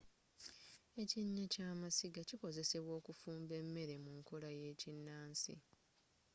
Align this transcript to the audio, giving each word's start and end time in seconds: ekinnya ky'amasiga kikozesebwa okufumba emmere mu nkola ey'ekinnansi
ekinnya 1.01 1.45
ky'amasiga 1.53 2.21
kikozesebwa 2.29 2.91
okufumba 2.99 3.53
emmere 3.61 3.95
mu 4.03 4.11
nkola 4.19 4.47
ey'ekinnansi 4.57 5.53